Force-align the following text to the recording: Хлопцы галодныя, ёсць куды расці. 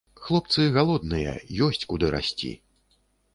Хлопцы 0.27 0.63
галодныя, 0.77 1.35
ёсць 1.67 1.85
куды 1.93 2.11
расці. 2.17 2.51